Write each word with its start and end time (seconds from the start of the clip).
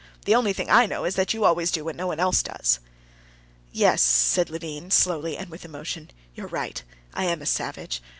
The 0.25 0.33
only 0.33 0.51
thing 0.51 0.67
I 0.67 0.87
know 0.87 1.05
is 1.05 1.13
that 1.13 1.31
you 1.31 1.45
always 1.45 1.69
do 1.69 1.85
what 1.85 1.95
no 1.95 2.07
one 2.07 2.19
else 2.19 2.41
does." 2.41 2.79
"Yes," 3.71 4.01
said 4.01 4.49
Levin, 4.49 4.89
slowly 4.89 5.37
and 5.37 5.47
with 5.47 5.63
emotion, 5.63 6.09
"you're 6.33 6.47
right. 6.47 6.81
I 7.13 7.25
am 7.25 7.39
a 7.39 7.45
savage. 7.45 8.01